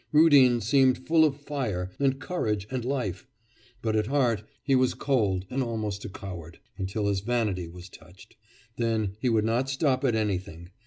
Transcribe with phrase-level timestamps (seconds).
[0.11, 3.27] Rudin seemed full of fire, and courage, and life,
[3.83, 8.35] but at heart he was cold and almost a coward, until his vanity was touched,
[8.77, 10.71] then he would not stop at anything.